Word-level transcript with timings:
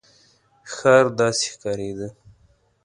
ښار 0.73 1.05
داسې 1.19 1.45
ښکارېده. 1.53 2.07